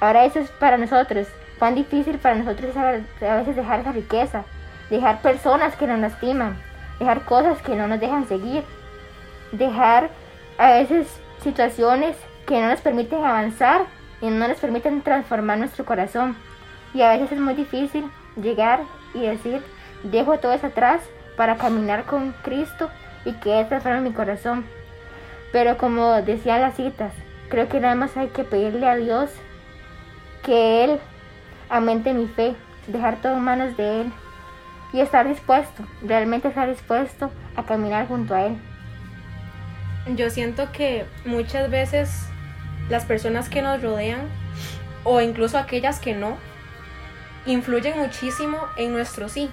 Ahora 0.00 0.24
eso 0.24 0.40
es 0.40 0.50
para 0.50 0.76
nosotros. 0.76 1.28
Cuán 1.60 1.76
difícil 1.76 2.18
para 2.18 2.34
nosotros 2.34 2.76
a 2.76 3.36
veces 3.36 3.54
dejar 3.54 3.80
esa 3.80 3.92
riqueza, 3.92 4.42
dejar 4.90 5.22
personas 5.22 5.76
que 5.76 5.86
nos 5.86 6.00
lastiman, 6.00 6.56
dejar 6.98 7.24
cosas 7.24 7.62
que 7.62 7.76
no 7.76 7.86
nos 7.86 8.00
dejan 8.00 8.26
seguir, 8.26 8.64
dejar 9.52 10.10
a 10.56 10.72
veces 10.72 11.06
situaciones 11.44 12.16
que 12.46 12.60
no 12.60 12.68
nos 12.68 12.80
permiten 12.80 13.24
avanzar 13.24 13.82
y 14.20 14.30
no 14.30 14.48
nos 14.48 14.58
permiten 14.58 15.02
transformar 15.02 15.58
nuestro 15.58 15.84
corazón. 15.84 16.36
Y 16.92 17.02
a 17.02 17.12
veces 17.12 17.32
es 17.32 17.40
muy 17.40 17.54
difícil 17.54 18.10
llegar 18.36 18.80
y 19.14 19.22
decir, 19.22 19.62
Dejo 20.02 20.38
todo 20.38 20.52
eso 20.52 20.68
atrás 20.68 21.02
para 21.36 21.56
caminar 21.56 22.04
con 22.04 22.32
Cristo 22.42 22.88
y 23.24 23.32
que 23.32 23.60
Él 23.60 23.68
transforme 23.68 24.00
mi 24.00 24.12
corazón. 24.12 24.64
Pero 25.52 25.78
como 25.78 26.12
decía 26.22 26.58
las 26.58 26.76
citas, 26.76 27.12
creo 27.48 27.68
que 27.68 27.80
nada 27.80 27.94
más 27.94 28.16
hay 28.16 28.28
que 28.28 28.44
pedirle 28.44 28.86
a 28.88 28.96
Dios 28.96 29.30
que 30.42 30.84
Él 30.84 30.98
aumente 31.68 32.12
mi 32.14 32.26
fe, 32.26 32.54
dejar 32.86 33.20
todo 33.20 33.34
en 33.34 33.44
manos 33.44 33.76
de 33.76 34.02
Él 34.02 34.12
y 34.92 35.00
estar 35.00 35.28
dispuesto, 35.28 35.84
realmente 36.02 36.48
estar 36.48 36.68
dispuesto 36.68 37.30
a 37.56 37.64
caminar 37.64 38.08
junto 38.08 38.34
a 38.34 38.46
Él. 38.46 38.56
Yo 40.16 40.30
siento 40.30 40.72
que 40.72 41.04
muchas 41.24 41.70
veces 41.70 42.28
las 42.88 43.04
personas 43.04 43.48
que 43.48 43.62
nos 43.62 43.82
rodean, 43.82 44.20
o 45.04 45.20
incluso 45.20 45.58
aquellas 45.58 46.00
que 46.00 46.14
no, 46.14 46.36
influyen 47.46 47.98
muchísimo 47.98 48.58
en 48.76 48.92
nuestro 48.92 49.28
sí 49.28 49.50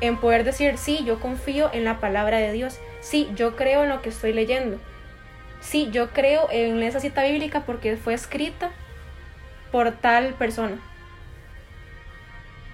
en 0.00 0.16
poder 0.16 0.44
decir, 0.44 0.76
sí, 0.76 1.02
yo 1.04 1.20
confío 1.20 1.70
en 1.72 1.84
la 1.84 2.00
palabra 2.00 2.38
de 2.38 2.52
Dios, 2.52 2.78
sí, 3.00 3.30
yo 3.34 3.56
creo 3.56 3.84
en 3.84 3.90
lo 3.90 4.02
que 4.02 4.10
estoy 4.10 4.32
leyendo, 4.32 4.78
sí, 5.64 5.88
yo 5.90 6.10
creo 6.10 6.48
en 6.50 6.82
esa 6.82 7.00
cita 7.00 7.24
bíblica 7.24 7.64
porque 7.64 7.96
fue 7.96 8.14
escrita 8.14 8.70
por 9.72 9.90
tal 9.92 10.34
persona. 10.34 10.78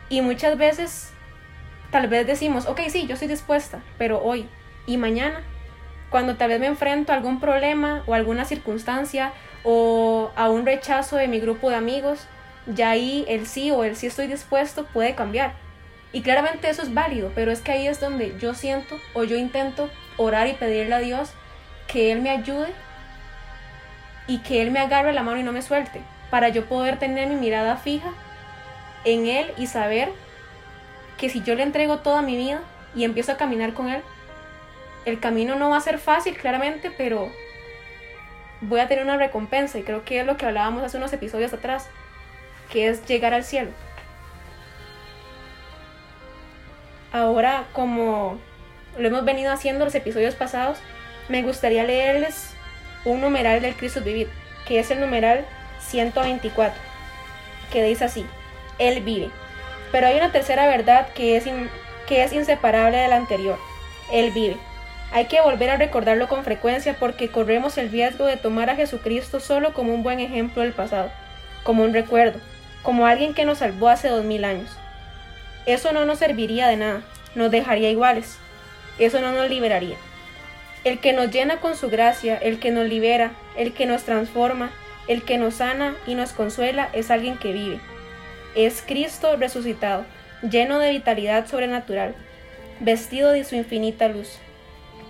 Y 0.08 0.20
muchas 0.20 0.58
veces 0.58 1.12
tal 1.90 2.08
vez 2.08 2.26
decimos, 2.26 2.66
ok, 2.66 2.80
sí, 2.88 3.06
yo 3.06 3.14
estoy 3.14 3.28
dispuesta, 3.28 3.80
pero 3.96 4.22
hoy 4.22 4.48
y 4.86 4.96
mañana, 4.96 5.42
cuando 6.10 6.36
tal 6.36 6.48
vez 6.50 6.60
me 6.60 6.66
enfrento 6.66 7.12
a 7.12 7.16
algún 7.16 7.40
problema 7.40 8.02
o 8.06 8.14
alguna 8.14 8.44
circunstancia 8.44 9.32
o 9.62 10.32
a 10.34 10.50
un 10.50 10.66
rechazo 10.66 11.16
de 11.16 11.28
mi 11.28 11.38
grupo 11.38 11.70
de 11.70 11.76
amigos, 11.76 12.26
ya 12.66 12.90
ahí 12.90 13.24
el 13.28 13.46
sí 13.46 13.70
o 13.70 13.84
el 13.84 13.96
sí 13.96 14.08
estoy 14.08 14.26
dispuesto 14.26 14.84
puede 14.86 15.14
cambiar 15.14 15.54
y 16.12 16.22
claramente 16.22 16.68
eso 16.68 16.82
es 16.82 16.92
válido, 16.92 17.30
pero 17.34 17.52
es 17.52 17.60
que 17.60 17.72
ahí 17.72 17.86
es 17.86 18.00
donde 18.00 18.36
yo 18.38 18.54
siento 18.54 18.98
o 19.14 19.22
yo 19.22 19.36
intento 19.36 19.88
orar 20.16 20.48
y 20.48 20.54
pedirle 20.54 20.94
a 20.94 20.98
Dios 20.98 21.32
que 21.90 22.12
Él 22.12 22.20
me 22.20 22.30
ayude 22.30 22.68
y 24.26 24.38
que 24.38 24.62
Él 24.62 24.70
me 24.70 24.80
agarre 24.80 25.12
la 25.12 25.22
mano 25.22 25.40
y 25.40 25.42
no 25.42 25.52
me 25.52 25.62
suelte, 25.62 26.02
para 26.30 26.48
yo 26.48 26.66
poder 26.66 26.98
tener 26.98 27.28
mi 27.28 27.36
mirada 27.36 27.76
fija 27.76 28.12
en 29.04 29.26
Él 29.26 29.52
y 29.56 29.66
saber 29.66 30.12
que 31.18 31.28
si 31.28 31.42
yo 31.42 31.54
le 31.54 31.62
entrego 31.62 31.98
toda 31.98 32.22
mi 32.22 32.36
vida 32.36 32.60
y 32.94 33.04
empiezo 33.04 33.32
a 33.32 33.36
caminar 33.36 33.74
con 33.74 33.88
Él, 33.88 34.02
el 35.04 35.18
camino 35.18 35.56
no 35.56 35.70
va 35.70 35.78
a 35.78 35.80
ser 35.80 35.98
fácil, 35.98 36.36
claramente, 36.36 36.90
pero 36.90 37.30
voy 38.60 38.80
a 38.80 38.88
tener 38.88 39.04
una 39.04 39.16
recompensa 39.16 39.78
y 39.78 39.82
creo 39.82 40.04
que 40.04 40.20
es 40.20 40.26
lo 40.26 40.36
que 40.36 40.46
hablábamos 40.46 40.82
hace 40.82 40.98
unos 40.98 41.12
episodios 41.12 41.52
atrás, 41.52 41.88
que 42.70 42.88
es 42.88 43.04
llegar 43.06 43.34
al 43.34 43.44
cielo. 43.44 43.70
ahora 47.12 47.64
como 47.72 48.38
lo 48.98 49.08
hemos 49.08 49.24
venido 49.24 49.52
haciendo 49.52 49.84
los 49.84 49.94
episodios 49.94 50.34
pasados, 50.34 50.78
me 51.30 51.42
gustaría 51.42 51.84
leerles 51.84 52.54
un 53.04 53.20
numeral 53.20 53.62
del 53.62 53.76
Cristo 53.76 54.00
Vivir, 54.02 54.28
que 54.66 54.80
es 54.80 54.90
el 54.90 55.00
numeral 55.00 55.46
124, 55.78 56.78
que 57.72 57.84
dice 57.84 58.04
así, 58.04 58.26
Él 58.78 59.00
vive. 59.00 59.30
Pero 59.92 60.08
hay 60.08 60.16
una 60.16 60.32
tercera 60.32 60.66
verdad 60.66 61.08
que 61.14 61.36
es, 61.36 61.44
que 62.06 62.24
es 62.24 62.32
inseparable 62.32 62.98
de 62.98 63.08
la 63.08 63.16
anterior, 63.16 63.58
Él 64.12 64.32
vive. 64.32 64.56
Hay 65.12 65.26
que 65.26 65.40
volver 65.40 65.70
a 65.70 65.76
recordarlo 65.76 66.28
con 66.28 66.44
frecuencia 66.44 66.96
porque 66.98 67.30
corremos 67.30 67.78
el 67.78 67.90
riesgo 67.90 68.26
de 68.26 68.36
tomar 68.36 68.68
a 68.68 68.76
Jesucristo 68.76 69.38
solo 69.38 69.72
como 69.72 69.94
un 69.94 70.02
buen 70.02 70.18
ejemplo 70.18 70.62
del 70.62 70.72
pasado, 70.72 71.12
como 71.62 71.84
un 71.84 71.92
recuerdo, 71.92 72.40
como 72.82 73.06
alguien 73.06 73.34
que 73.34 73.44
nos 73.44 73.58
salvó 73.58 73.88
hace 73.88 74.08
dos 74.08 74.24
mil 74.24 74.44
años. 74.44 74.70
Eso 75.66 75.92
no 75.92 76.04
nos 76.06 76.18
serviría 76.18 76.66
de 76.66 76.76
nada, 76.76 77.02
nos 77.36 77.52
dejaría 77.52 77.90
iguales, 77.90 78.36
eso 78.98 79.20
no 79.20 79.32
nos 79.32 79.48
liberaría. 79.48 79.96
El 80.84 81.00
que 81.00 81.12
nos 81.12 81.30
llena 81.30 81.60
con 81.60 81.76
su 81.76 81.90
gracia, 81.90 82.36
el 82.36 82.58
que 82.58 82.70
nos 82.70 82.88
libera, 82.88 83.32
el 83.56 83.72
que 83.74 83.86
nos 83.86 84.04
transforma, 84.04 84.70
el 85.08 85.24
que 85.24 85.38
nos 85.38 85.56
sana 85.56 85.94
y 86.06 86.14
nos 86.14 86.32
consuela 86.32 86.88
es 86.92 87.10
alguien 87.10 87.36
que 87.36 87.52
vive. 87.52 87.80
Es 88.54 88.82
Cristo 88.86 89.36
resucitado, 89.36 90.04
lleno 90.42 90.78
de 90.78 90.90
vitalidad 90.90 91.46
sobrenatural, 91.46 92.14
vestido 92.80 93.30
de 93.30 93.44
su 93.44 93.56
infinita 93.56 94.08
luz. 94.08 94.38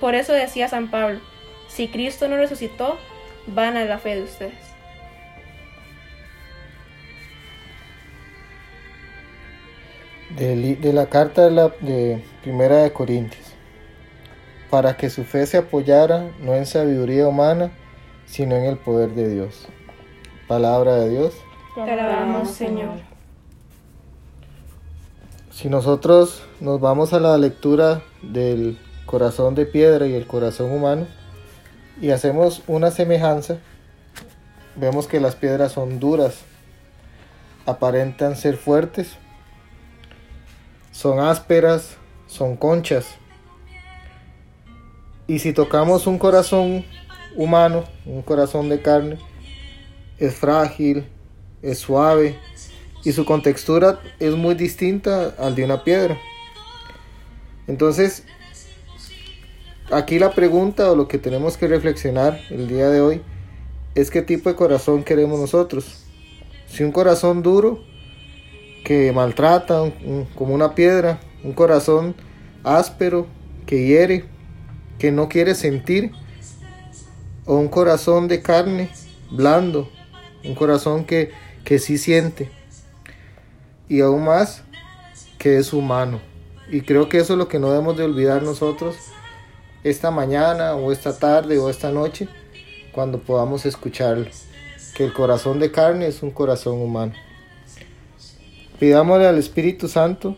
Por 0.01 0.15
eso 0.15 0.33
decía 0.33 0.69
San 0.69 0.91
Pablo, 0.91 1.21
si 1.69 1.89
Cristo 1.89 2.29
no 2.29 2.37
resucitó, 2.37 2.99
van 3.47 3.77
a 3.77 3.85
la 3.85 3.99
fe 3.99 4.17
de 4.17 4.23
ustedes. 4.23 4.71
de, 10.37 10.93
la 10.93 11.07
carta 11.07 11.45
de, 11.45 11.51
la, 11.51 11.73
Primera 12.43 12.83
de 12.83 12.93
Corintios, 12.93 13.50
para 14.71 14.97
que 14.97 15.11
su 15.11 15.25
fe 15.25 15.47
se 15.47 15.59
apoyara 15.59 16.31
no 16.41 16.55
en 16.55 16.65
sabiduría 16.65 17.27
humana, 17.27 17.73
sino 18.27 18.55
en 18.55 18.65
el 18.65 18.77
poder 18.79 19.11
de 19.11 19.29
Dios. 19.29 19.67
Palabra 20.47 20.95
de 20.95 21.11
Dios. 21.11 21.35
Te 21.75 21.83
alabamos, 21.83 22.51
Señor. 22.51 22.91
Si 25.51 25.69
nosotros 25.69 26.43
nos 26.61 26.81
vamos 26.81 27.13
a 27.13 27.21
la 27.21 27.37
lectura 27.37 28.03
del 28.23 28.79
corazón 29.05 29.55
de 29.55 29.67
piedra 29.67 30.07
y 30.07 30.15
el 30.15 30.27
corazón 30.27 30.71
humano 30.73 31.07
y 32.01 32.11
hacemos 32.11 32.63
una 32.67 32.91
semejanza, 32.91 33.59
vemos 34.77 35.07
que 35.07 35.21
las 35.21 35.35
piedras 35.35 35.73
son 35.73 36.01
duras, 36.01 36.39
aparentan 37.67 38.37
ser 38.37 38.57
fuertes, 38.57 39.17
son 40.93 41.21
ásperas, 41.21 41.97
son 42.27 42.57
conchas. 42.57 43.07
Y 45.31 45.39
si 45.39 45.53
tocamos 45.53 46.09
un 46.09 46.19
corazón 46.19 46.85
humano, 47.37 47.85
un 48.05 48.21
corazón 48.21 48.69
de 48.69 48.83
carne, 48.83 49.17
es 50.19 50.35
frágil, 50.35 51.07
es 51.63 51.79
suave 51.79 52.37
y 53.05 53.13
su 53.13 53.25
contextura 53.25 54.01
es 54.19 54.35
muy 54.35 54.57
distinta 54.57 55.33
al 55.39 55.55
de 55.55 55.65
una 55.65 55.85
piedra. 55.85 56.19
Entonces, 57.69 58.25
aquí 59.93 60.19
la 60.19 60.33
pregunta 60.33 60.91
o 60.91 60.97
lo 60.97 61.07
que 61.07 61.19
tenemos 61.19 61.57
que 61.57 61.69
reflexionar 61.69 62.41
el 62.51 62.67
día 62.67 62.89
de 62.89 63.01
hoy 63.01 63.23
es 63.95 64.11
qué 64.11 64.23
tipo 64.23 64.49
de 64.49 64.57
corazón 64.57 65.05
queremos 65.05 65.39
nosotros. 65.39 66.07
Si 66.67 66.83
un 66.83 66.91
corazón 66.91 67.45
duro 67.45 67.79
que 68.85 69.13
maltrata 69.13 69.93
como 70.35 70.55
una 70.57 70.75
piedra, 70.75 71.21
un 71.45 71.53
corazón 71.53 72.17
áspero 72.65 73.29
que 73.65 73.87
hiere, 73.87 74.25
que 75.01 75.11
no 75.11 75.29
quiere 75.29 75.55
sentir 75.55 76.13
o 77.47 77.57
un 77.57 77.69
corazón 77.69 78.29
de 78.29 78.43
carne 78.43 78.91
blando, 79.31 79.91
un 80.45 80.55
corazón 80.55 81.05
que, 81.05 81.33
que 81.65 81.79
sí 81.79 81.97
siente 81.99 82.51
y 83.89 84.03
aún 84.03 84.25
más 84.25 84.63
que 85.39 85.57
es 85.57 85.73
humano. 85.73 86.21
Y 86.71 86.83
creo 86.83 87.09
que 87.09 87.19
eso 87.19 87.33
es 87.33 87.39
lo 87.39 87.49
que 87.49 87.59
no 87.59 87.71
debemos 87.71 87.97
de 87.97 88.05
olvidar 88.05 88.43
nosotros 88.43 88.95
esta 89.83 90.11
mañana 90.11 90.77
o 90.77 90.93
esta 90.93 91.19
tarde 91.19 91.59
o 91.59 91.71
esta 91.71 91.91
noche 91.91 92.29
cuando 92.93 93.19
podamos 93.21 93.65
escucharlo. 93.65 94.27
Que 94.95 95.05
el 95.05 95.15
corazón 95.15 95.59
de 95.61 95.73
carne 95.73 96.09
es 96.09 96.23
un 96.23 96.31
corazón 96.31 96.79
humano. 96.81 97.15
Pidámosle 98.79 99.27
al 99.27 99.39
Espíritu 99.39 99.89
Santo 99.89 100.37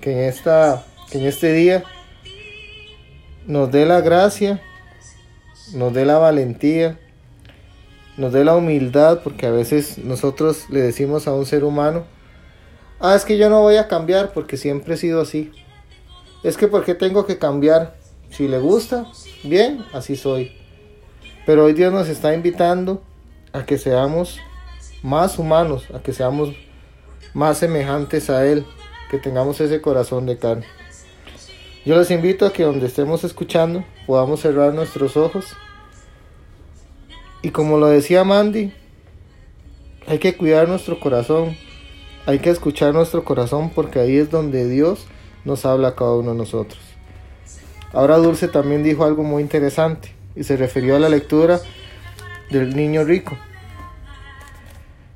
que 0.00 0.12
en, 0.12 0.18
esta, 0.28 0.84
que 1.10 1.18
en 1.18 1.26
este 1.26 1.52
día 1.52 1.84
nos 3.46 3.70
dé 3.70 3.86
la 3.86 4.00
gracia, 4.00 4.62
nos 5.74 5.92
dé 5.92 6.04
la 6.04 6.18
valentía, 6.18 6.98
nos 8.16 8.32
dé 8.32 8.44
la 8.44 8.56
humildad, 8.56 9.20
porque 9.22 9.46
a 9.46 9.50
veces 9.50 9.98
nosotros 9.98 10.66
le 10.70 10.80
decimos 10.80 11.26
a 11.26 11.34
un 11.34 11.46
ser 11.46 11.64
humano, 11.64 12.04
ah, 13.00 13.14
es 13.14 13.24
que 13.24 13.38
yo 13.38 13.48
no 13.50 13.60
voy 13.60 13.76
a 13.76 13.88
cambiar 13.88 14.32
porque 14.32 14.56
siempre 14.56 14.94
he 14.94 14.96
sido 14.96 15.20
así. 15.20 15.50
Es 16.42 16.56
que 16.56 16.68
porque 16.68 16.94
tengo 16.94 17.26
que 17.26 17.38
cambiar. 17.38 17.96
Si 18.30 18.48
le 18.48 18.58
gusta, 18.58 19.06
bien, 19.44 19.84
así 19.92 20.16
soy. 20.16 20.52
Pero 21.44 21.64
hoy 21.64 21.74
Dios 21.74 21.92
nos 21.92 22.08
está 22.08 22.32
invitando 22.32 23.02
a 23.52 23.66
que 23.66 23.76
seamos 23.76 24.38
más 25.02 25.38
humanos, 25.38 25.84
a 25.92 26.00
que 26.00 26.14
seamos 26.14 26.54
más 27.34 27.58
semejantes 27.58 28.30
a 28.30 28.46
Él, 28.46 28.64
que 29.10 29.18
tengamos 29.18 29.60
ese 29.60 29.82
corazón 29.82 30.24
de 30.24 30.38
carne. 30.38 30.64
Yo 31.84 31.96
les 31.96 32.12
invito 32.12 32.46
a 32.46 32.52
que 32.52 32.62
donde 32.62 32.86
estemos 32.86 33.24
escuchando 33.24 33.84
podamos 34.06 34.40
cerrar 34.40 34.72
nuestros 34.72 35.16
ojos. 35.16 35.56
Y 37.42 37.50
como 37.50 37.76
lo 37.76 37.88
decía 37.88 38.22
Mandy, 38.22 38.72
hay 40.06 40.20
que 40.20 40.36
cuidar 40.36 40.68
nuestro 40.68 41.00
corazón, 41.00 41.56
hay 42.24 42.38
que 42.38 42.50
escuchar 42.50 42.94
nuestro 42.94 43.24
corazón 43.24 43.70
porque 43.70 43.98
ahí 43.98 44.16
es 44.16 44.30
donde 44.30 44.68
Dios 44.68 45.06
nos 45.44 45.66
habla 45.66 45.88
a 45.88 45.96
cada 45.96 46.14
uno 46.14 46.30
de 46.30 46.38
nosotros. 46.38 46.80
Ahora 47.92 48.18
Dulce 48.18 48.46
también 48.46 48.84
dijo 48.84 49.04
algo 49.04 49.24
muy 49.24 49.42
interesante 49.42 50.14
y 50.36 50.44
se 50.44 50.56
refirió 50.56 50.94
a 50.94 51.00
la 51.00 51.08
lectura 51.08 51.60
del 52.50 52.76
niño 52.76 53.02
rico. 53.02 53.36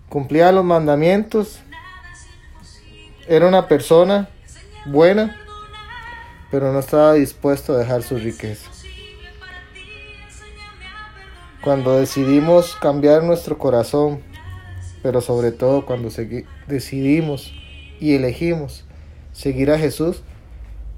Cumplía 0.08 0.50
los 0.50 0.64
mandamientos, 0.64 1.60
era 3.28 3.46
una 3.46 3.68
persona 3.68 4.28
buena, 4.84 5.36
pero 6.50 6.72
no 6.72 6.78
estaba 6.78 7.14
dispuesto 7.14 7.74
a 7.74 7.78
dejar 7.78 8.02
su 8.02 8.16
riqueza. 8.18 8.70
Cuando 11.62 11.98
decidimos 11.98 12.76
cambiar 12.76 13.24
nuestro 13.24 13.58
corazón, 13.58 14.20
pero 15.02 15.20
sobre 15.20 15.52
todo 15.52 15.84
cuando 15.84 16.10
decidimos 16.68 17.52
y 18.00 18.14
elegimos 18.14 18.84
seguir 19.32 19.70
a 19.70 19.78
Jesús, 19.78 20.22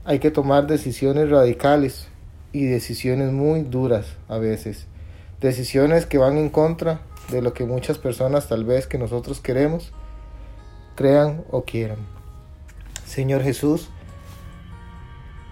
hay 0.04 0.18
que 0.18 0.30
tomar 0.30 0.66
decisiones 0.66 1.30
radicales 1.30 2.08
y 2.52 2.66
decisiones 2.66 3.32
muy 3.32 3.62
duras 3.62 4.16
a 4.28 4.38
veces. 4.38 4.86
Decisiones 5.40 6.06
que 6.06 6.18
van 6.18 6.38
en 6.38 6.48
contra 6.48 7.00
de 7.30 7.42
lo 7.42 7.52
que 7.52 7.64
muchas 7.64 7.98
personas 7.98 8.48
tal 8.48 8.64
vez 8.64 8.86
que 8.86 8.98
nosotros 8.98 9.40
queremos, 9.40 9.92
crean 10.96 11.44
o 11.50 11.62
quieran. 11.62 11.98
Señor 13.06 13.42
Jesús, 13.42 13.90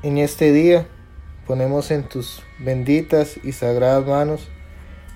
en 0.07 0.19
este 0.19 0.53
día 0.53 0.87
ponemos 1.49 1.91
en 1.91 2.05
tus 2.05 2.41
benditas 2.61 3.41
y 3.43 3.51
sagradas 3.51 4.07
manos 4.07 4.49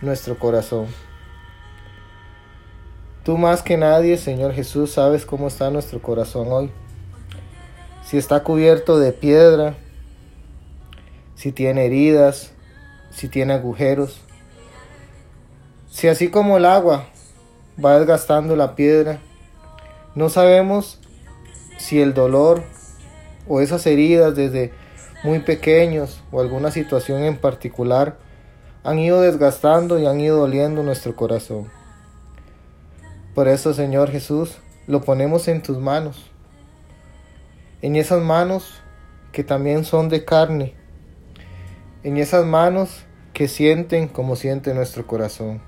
nuestro 0.02 0.36
corazón. 0.36 0.88
Tú 3.22 3.38
más 3.38 3.62
que 3.62 3.76
nadie, 3.76 4.16
Señor 4.16 4.52
Jesús, 4.52 4.90
sabes 4.90 5.24
cómo 5.24 5.46
está 5.46 5.70
nuestro 5.70 6.02
corazón 6.02 6.48
hoy. 6.50 6.72
Si 8.04 8.18
está 8.18 8.42
cubierto 8.42 8.98
de 8.98 9.12
piedra, 9.12 9.76
si 11.36 11.52
tiene 11.52 11.86
heridas, 11.86 12.50
si 13.10 13.28
tiene 13.28 13.52
agujeros. 13.52 14.20
Si 15.88 16.08
así 16.08 16.30
como 16.30 16.56
el 16.56 16.64
agua 16.64 17.06
va 17.82 17.96
desgastando 17.96 18.56
la 18.56 18.74
piedra, 18.74 19.20
no 20.16 20.30
sabemos 20.30 20.98
si 21.78 22.00
el 22.00 22.12
dolor 22.12 22.64
o 23.46 23.60
esas 23.60 23.86
heridas 23.86 24.34
desde 24.34 24.79
muy 25.22 25.40
pequeños 25.40 26.22
o 26.30 26.40
alguna 26.40 26.70
situación 26.70 27.22
en 27.22 27.36
particular 27.36 28.16
han 28.82 28.98
ido 28.98 29.20
desgastando 29.20 29.98
y 29.98 30.06
han 30.06 30.20
ido 30.20 30.38
doliendo 30.38 30.82
nuestro 30.82 31.14
corazón. 31.14 31.70
Por 33.34 33.46
eso, 33.48 33.74
Señor 33.74 34.10
Jesús, 34.10 34.58
lo 34.86 35.02
ponemos 35.02 35.46
en 35.48 35.62
tus 35.62 35.78
manos, 35.78 36.30
en 37.82 37.96
esas 37.96 38.22
manos 38.22 38.80
que 39.32 39.44
también 39.44 39.84
son 39.84 40.08
de 40.08 40.24
carne, 40.24 40.74
en 42.02 42.16
esas 42.16 42.44
manos 42.44 43.04
que 43.32 43.46
sienten 43.46 44.08
como 44.08 44.36
siente 44.36 44.74
nuestro 44.74 45.06
corazón. 45.06 45.60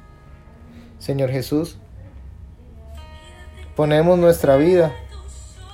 Señor 0.98 1.30
Jesús, 1.30 1.78
ponemos 3.76 4.18
nuestra 4.18 4.56
vida, 4.56 4.92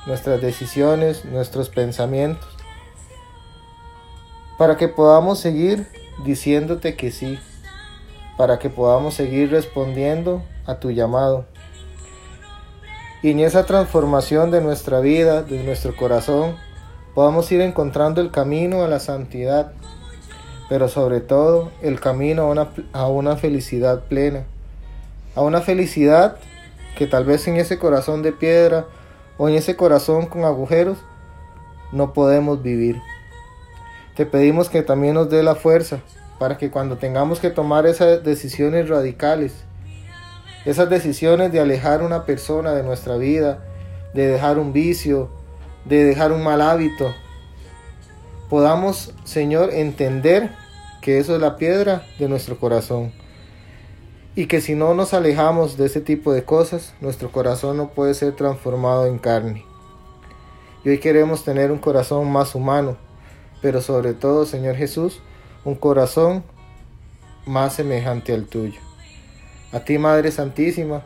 nuestras 0.06 0.40
decisiones, 0.40 1.24
nuestros 1.24 1.70
pensamientos, 1.70 2.57
para 4.58 4.76
que 4.76 4.88
podamos 4.88 5.38
seguir 5.38 5.86
diciéndote 6.24 6.96
que 6.96 7.12
sí, 7.12 7.38
para 8.36 8.58
que 8.58 8.68
podamos 8.68 9.14
seguir 9.14 9.50
respondiendo 9.50 10.42
a 10.66 10.80
tu 10.80 10.90
llamado. 10.90 11.46
Y 13.22 13.30
en 13.30 13.40
esa 13.40 13.64
transformación 13.66 14.50
de 14.50 14.60
nuestra 14.60 15.00
vida, 15.00 15.42
de 15.42 15.62
nuestro 15.62 15.96
corazón, 15.96 16.56
podamos 17.14 17.50
ir 17.50 17.60
encontrando 17.60 18.20
el 18.20 18.30
camino 18.30 18.82
a 18.82 18.88
la 18.88 19.00
santidad, 19.00 19.72
pero 20.68 20.88
sobre 20.88 21.20
todo 21.20 21.70
el 21.80 22.00
camino 22.00 22.42
a 22.42 22.46
una, 22.46 22.68
a 22.92 23.06
una 23.06 23.36
felicidad 23.36 24.04
plena, 24.04 24.44
a 25.34 25.42
una 25.42 25.60
felicidad 25.60 26.36
que 26.96 27.06
tal 27.06 27.24
vez 27.24 27.46
en 27.46 27.56
ese 27.56 27.78
corazón 27.78 28.22
de 28.22 28.32
piedra 28.32 28.86
o 29.36 29.48
en 29.48 29.54
ese 29.54 29.76
corazón 29.76 30.26
con 30.26 30.44
agujeros 30.44 30.98
no 31.92 32.12
podemos 32.12 32.62
vivir. 32.62 33.00
Te 34.18 34.26
pedimos 34.26 34.68
que 34.68 34.82
también 34.82 35.14
nos 35.14 35.30
dé 35.30 35.44
la 35.44 35.54
fuerza 35.54 36.00
para 36.40 36.58
que 36.58 36.72
cuando 36.72 36.96
tengamos 36.98 37.38
que 37.38 37.50
tomar 37.50 37.86
esas 37.86 38.24
decisiones 38.24 38.88
radicales, 38.88 39.54
esas 40.64 40.90
decisiones 40.90 41.52
de 41.52 41.60
alejar 41.60 42.02
una 42.02 42.24
persona 42.24 42.72
de 42.72 42.82
nuestra 42.82 43.16
vida, 43.16 43.62
de 44.14 44.26
dejar 44.26 44.58
un 44.58 44.72
vicio, 44.72 45.30
de 45.84 46.02
dejar 46.02 46.32
un 46.32 46.42
mal 46.42 46.62
hábito, 46.62 47.14
podamos, 48.50 49.14
Señor, 49.22 49.70
entender 49.72 50.50
que 51.00 51.20
eso 51.20 51.36
es 51.36 51.40
la 51.40 51.56
piedra 51.56 52.02
de 52.18 52.28
nuestro 52.28 52.58
corazón. 52.58 53.12
Y 54.34 54.46
que 54.46 54.60
si 54.60 54.74
no 54.74 54.94
nos 54.94 55.14
alejamos 55.14 55.76
de 55.76 55.86
ese 55.86 56.00
tipo 56.00 56.32
de 56.32 56.42
cosas, 56.42 56.92
nuestro 57.00 57.30
corazón 57.30 57.76
no 57.76 57.90
puede 57.90 58.14
ser 58.14 58.34
transformado 58.34 59.06
en 59.06 59.18
carne. 59.18 59.64
Y 60.84 60.88
hoy 60.88 60.98
queremos 60.98 61.44
tener 61.44 61.70
un 61.70 61.78
corazón 61.78 62.28
más 62.32 62.56
humano, 62.56 62.96
pero 63.60 63.80
sobre 63.80 64.14
todo, 64.14 64.46
Señor 64.46 64.76
Jesús, 64.76 65.20
un 65.64 65.74
corazón 65.74 66.44
más 67.46 67.74
semejante 67.74 68.32
al 68.32 68.44
tuyo. 68.44 68.80
A 69.72 69.80
ti, 69.80 69.98
Madre 69.98 70.30
Santísima, 70.30 71.02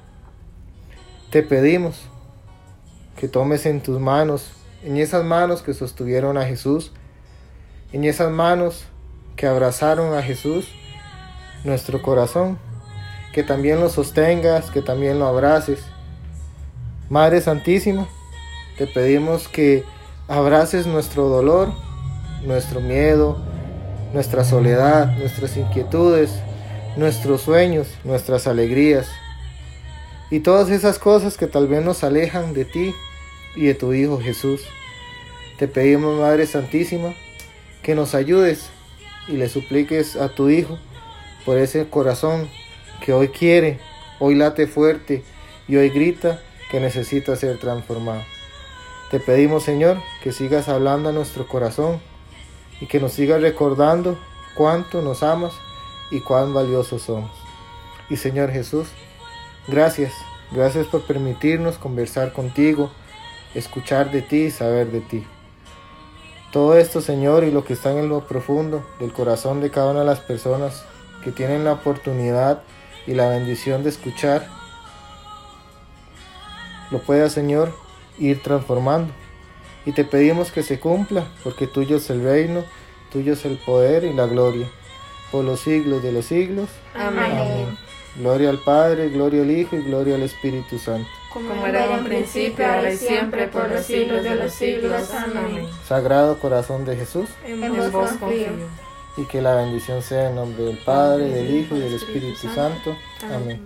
te 1.30 1.42
pedimos 1.42 2.08
que 3.16 3.28
tomes 3.28 3.66
en 3.66 3.80
tus 3.80 3.98
manos, 4.00 4.52
en 4.84 4.96
esas 4.96 5.24
manos 5.24 5.62
que 5.62 5.74
sostuvieron 5.74 6.36
a 6.36 6.44
Jesús, 6.44 6.92
en 7.92 8.04
esas 8.04 8.30
manos 8.30 8.84
que 9.36 9.46
abrazaron 9.46 10.14
a 10.14 10.22
Jesús, 10.22 10.68
nuestro 11.64 12.02
corazón, 12.02 12.58
que 13.32 13.42
también 13.42 13.80
lo 13.80 13.88
sostengas, 13.88 14.70
que 14.70 14.82
también 14.82 15.18
lo 15.18 15.26
abraces. 15.26 15.84
Madre 17.08 17.40
Santísima, 17.40 18.06
te 18.76 18.86
pedimos 18.86 19.48
que 19.48 19.84
abraces 20.28 20.86
nuestro 20.86 21.28
dolor, 21.28 21.72
nuestro 22.44 22.80
miedo, 22.80 23.38
nuestra 24.12 24.44
soledad, 24.44 25.16
nuestras 25.16 25.56
inquietudes, 25.56 26.30
nuestros 26.96 27.42
sueños, 27.42 27.88
nuestras 28.04 28.46
alegrías 28.46 29.08
y 30.30 30.40
todas 30.40 30.70
esas 30.70 30.98
cosas 30.98 31.36
que 31.36 31.46
tal 31.46 31.68
vez 31.68 31.84
nos 31.84 32.04
alejan 32.04 32.54
de 32.54 32.64
ti 32.64 32.94
y 33.54 33.66
de 33.66 33.74
tu 33.74 33.92
Hijo 33.92 34.18
Jesús. 34.18 34.62
Te 35.58 35.68
pedimos, 35.68 36.18
Madre 36.18 36.46
Santísima, 36.46 37.14
que 37.82 37.94
nos 37.94 38.14
ayudes 38.14 38.70
y 39.28 39.32
le 39.32 39.48
supliques 39.48 40.16
a 40.16 40.28
tu 40.28 40.48
Hijo 40.48 40.78
por 41.44 41.58
ese 41.58 41.88
corazón 41.88 42.48
que 43.04 43.12
hoy 43.12 43.28
quiere, 43.28 43.78
hoy 44.20 44.34
late 44.34 44.66
fuerte 44.66 45.22
y 45.68 45.76
hoy 45.76 45.90
grita 45.90 46.40
que 46.70 46.80
necesita 46.80 47.36
ser 47.36 47.58
transformado. 47.58 48.22
Te 49.10 49.20
pedimos, 49.20 49.64
Señor, 49.64 49.98
que 50.22 50.32
sigas 50.32 50.68
hablando 50.68 51.10
a 51.10 51.12
nuestro 51.12 51.46
corazón 51.46 52.00
y 52.82 52.86
que 52.86 52.98
nos 52.98 53.12
sigas 53.12 53.40
recordando 53.40 54.18
cuánto 54.56 55.02
nos 55.02 55.22
amas 55.22 55.52
y 56.10 56.20
cuán 56.20 56.52
valiosos 56.52 57.02
somos. 57.02 57.30
Y 58.10 58.16
Señor 58.16 58.50
Jesús, 58.50 58.88
gracias, 59.68 60.12
gracias 60.50 60.88
por 60.88 61.02
permitirnos 61.02 61.78
conversar 61.78 62.32
contigo, 62.32 62.90
escuchar 63.54 64.10
de 64.10 64.20
ti 64.20 64.46
y 64.46 64.50
saber 64.50 64.90
de 64.90 65.00
ti. 65.00 65.24
Todo 66.50 66.76
esto, 66.76 67.00
Señor, 67.00 67.44
y 67.44 67.52
lo 67.52 67.64
que 67.64 67.74
está 67.74 67.92
en 67.92 68.08
lo 68.08 68.26
profundo 68.26 68.84
del 68.98 69.12
corazón 69.12 69.60
de 69.60 69.70
cada 69.70 69.92
una 69.92 70.00
de 70.00 70.06
las 70.06 70.18
personas 70.18 70.84
que 71.22 71.30
tienen 71.30 71.62
la 71.62 71.74
oportunidad 71.74 72.64
y 73.06 73.14
la 73.14 73.28
bendición 73.28 73.84
de 73.84 73.90
escuchar, 73.90 74.48
lo 76.90 76.98
pueda, 76.98 77.30
Señor, 77.30 77.72
ir 78.18 78.42
transformando. 78.42 79.12
Y 79.84 79.92
te 79.92 80.04
pedimos 80.04 80.52
que 80.52 80.62
se 80.62 80.78
cumpla, 80.78 81.24
porque 81.42 81.66
tuyo 81.66 81.96
es 81.96 82.08
el 82.10 82.22
reino, 82.22 82.64
tuyo 83.10 83.32
es 83.32 83.44
el 83.44 83.56
poder 83.58 84.04
y 84.04 84.12
la 84.12 84.26
gloria, 84.26 84.68
por 85.30 85.44
los 85.44 85.60
siglos 85.60 86.02
de 86.02 86.12
los 86.12 86.24
siglos. 86.26 86.68
Amén. 86.94 87.76
Gloria 88.16 88.50
al 88.50 88.58
Padre, 88.58 89.08
gloria 89.08 89.42
al 89.42 89.50
Hijo 89.50 89.74
y 89.76 89.82
gloria 89.82 90.14
al 90.16 90.22
Espíritu 90.22 90.78
Santo. 90.78 91.08
Como 91.32 91.66
era 91.66 91.86
en 91.86 91.92
un 92.00 92.04
principio, 92.04 92.66
ahora 92.66 92.92
y 92.92 92.96
siempre, 92.96 93.48
por 93.48 93.70
los 93.70 93.86
siglos 93.86 94.22
de 94.22 94.34
los 94.34 94.52
siglos. 94.52 95.10
Amén. 95.12 95.66
Sagrado 95.88 96.38
corazón 96.38 96.84
de 96.84 96.94
Jesús, 96.96 97.28
En 97.46 97.74
vos 97.90 98.12
confío. 98.20 98.48
y 99.16 99.24
que 99.24 99.40
la 99.40 99.54
bendición 99.56 100.02
sea 100.02 100.28
en 100.28 100.36
nombre 100.36 100.62
del 100.64 100.78
Padre, 100.78 101.28
del 101.28 101.56
Hijo 101.56 101.74
y 101.74 101.80
del 101.80 101.94
Espíritu 101.94 102.48
Santo. 102.54 102.94
Amén. 103.24 103.62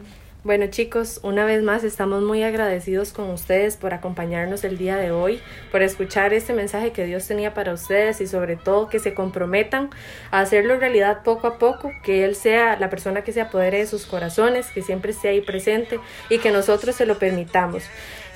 Bueno 0.46 0.68
chicos, 0.68 1.18
una 1.24 1.44
vez 1.44 1.60
más 1.64 1.82
estamos 1.82 2.22
muy 2.22 2.44
agradecidos 2.44 3.12
con 3.12 3.30
ustedes 3.30 3.76
por 3.76 3.92
acompañarnos 3.92 4.62
el 4.62 4.78
día 4.78 4.96
de 4.96 5.10
hoy, 5.10 5.40
por 5.72 5.82
escuchar 5.82 6.32
este 6.32 6.52
mensaje 6.52 6.92
que 6.92 7.04
Dios 7.04 7.26
tenía 7.26 7.52
para 7.52 7.72
ustedes 7.72 8.20
y 8.20 8.28
sobre 8.28 8.54
todo 8.54 8.88
que 8.88 9.00
se 9.00 9.12
comprometan 9.12 9.90
a 10.30 10.38
hacerlo 10.38 10.78
realidad 10.78 11.24
poco 11.24 11.48
a 11.48 11.58
poco, 11.58 11.90
que 12.04 12.24
Él 12.24 12.36
sea 12.36 12.78
la 12.78 12.90
persona 12.90 13.22
que 13.22 13.32
se 13.32 13.40
apodere 13.40 13.78
de 13.78 13.86
sus 13.88 14.06
corazones, 14.06 14.68
que 14.68 14.82
siempre 14.82 15.10
esté 15.10 15.30
ahí 15.30 15.40
presente 15.40 15.98
y 16.30 16.38
que 16.38 16.52
nosotros 16.52 16.94
se 16.94 17.06
lo 17.06 17.18
permitamos. 17.18 17.82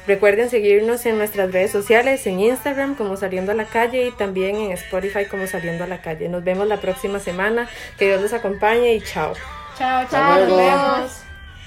Recuerden 0.09 0.51
seguirnos 0.51 1.07
en 1.07 1.17
nuestras 1.17 1.53
redes 1.53 1.71
sociales, 1.71 2.27
en 2.27 2.41
Instagram 2.41 2.97
como 2.97 3.17
Saliendo 3.19 3.53
a 3.53 3.55
la 3.55 3.67
Calle 3.67 4.09
y 4.09 4.11
también 4.11 4.57
en 4.57 4.73
Spotify 4.73 5.27
como 5.27 5.47
Saliendo 5.47 5.85
a 5.85 5.87
la 5.87 6.03
Calle. 6.03 6.29
Nos 6.29 6.43
vemos 6.43 6.67
la 6.67 6.81
próxima 6.81 7.21
semana. 7.21 7.69
Que 7.97 8.07
Dios 8.07 8.21
les 8.21 8.33
acompañe 8.33 8.95
y 8.95 9.01
chao. 9.01 9.35
Chao, 9.79 10.05
Chao, 10.11 10.41
nos 10.41 10.57
vemos. 10.57 11.30